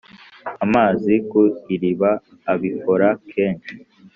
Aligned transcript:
amazi 0.65 1.13
ku 1.29 1.41
iriba 1.73 2.09
abikora 2.51 3.07
kenshi 3.31 3.73